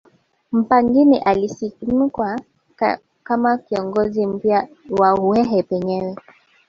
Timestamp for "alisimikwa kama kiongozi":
1.19-4.25